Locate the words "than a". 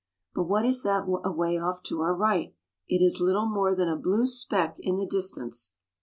3.75-3.95